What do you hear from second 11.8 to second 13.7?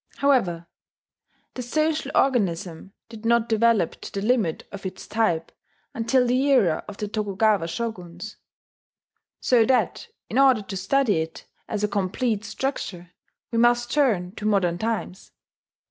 a completed structure, we